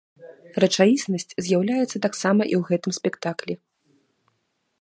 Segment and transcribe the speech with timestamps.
[0.63, 3.53] Рэчаіснасць з'яўляецца таксама і ў гэтым спектаклі.